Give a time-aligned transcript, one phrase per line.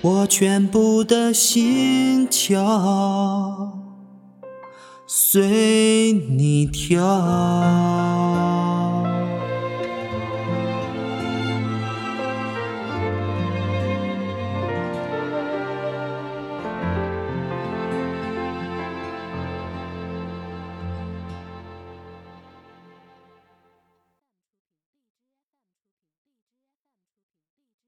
[0.00, 3.72] 我全部的心跳
[5.08, 8.57] 随你跳？